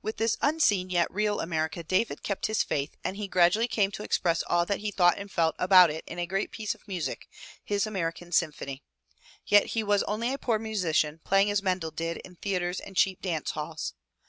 With 0.00 0.18
this 0.18 0.36
unseen 0.42 0.90
yet 0.90 1.10
real 1.10 1.40
America 1.40 1.82
David 1.82 2.22
kept 2.22 2.46
his 2.46 2.62
faith 2.62 2.94
and 3.02 3.16
he 3.16 3.26
gradually 3.26 3.66
came 3.66 3.90
to 3.90 4.04
express 4.04 4.44
all 4.44 4.64
that 4.66 4.78
he 4.78 4.92
thought 4.92 5.18
and 5.18 5.28
felt 5.28 5.56
about 5.58 5.90
it 5.90 6.04
in 6.06 6.20
a 6.20 6.24
great 6.28 6.52
piece 6.52 6.72
of 6.72 6.86
music, 6.86 7.26
his 7.64 7.84
American 7.84 8.30
symphony. 8.30 8.84
Yet 9.44 9.66
he 9.74 9.82
was 9.82 10.04
only 10.04 10.32
a 10.32 10.38
poor 10.38 10.60
musician 10.60 11.18
playing 11.24 11.50
as 11.50 11.64
Mendel 11.64 11.90
did, 11.90 12.18
in 12.18 12.36
theatres 12.36 12.78
and 12.78 12.96
cheap 12.96 13.20
dance 13.22 13.50
halls. 13.50 13.94